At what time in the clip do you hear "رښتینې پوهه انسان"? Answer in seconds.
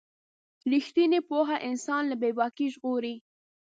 0.71-2.03